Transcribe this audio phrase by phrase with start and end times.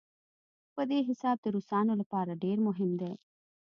[0.75, 3.13] په دې حساب د روسانو لپاره ډېر مهم دی.